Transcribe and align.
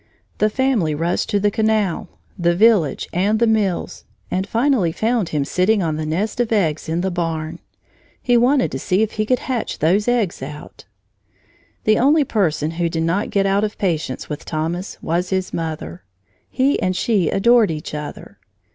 The 0.39 0.49
family 0.49 0.95
rushed 0.95 1.29
to 1.29 1.39
the 1.39 1.51
canal, 1.51 2.09
the 2.35 2.55
village, 2.55 3.07
and 3.13 3.37
the 3.37 3.45
mills, 3.45 4.03
and 4.31 4.47
finally 4.47 4.91
found 4.91 5.29
him 5.29 5.45
sitting 5.45 5.83
on 5.83 5.95
the 5.95 6.07
nest 6.07 6.39
of 6.39 6.51
eggs 6.51 6.89
in 6.89 7.01
the 7.01 7.11
barn. 7.11 7.59
He 8.19 8.35
wanted 8.35 8.71
to 8.71 8.79
see 8.79 9.03
if 9.03 9.11
he 9.11 9.27
could 9.27 9.37
hatch 9.37 9.77
those 9.77 10.07
eggs 10.07 10.41
out! 10.41 10.85
The 11.83 11.99
only 11.99 12.23
person 12.23 12.71
who 12.71 12.89
did 12.89 13.03
not 13.03 13.29
get 13.29 13.45
out 13.45 13.63
of 13.63 13.77
patience 13.77 14.27
with 14.27 14.43
Thomas 14.43 14.97
was 15.03 15.29
his 15.29 15.53
mother. 15.53 16.01
He 16.49 16.81
and 16.81 16.95
she 16.95 17.29
adored 17.29 17.69
each 17.69 17.93
other. 17.93 18.39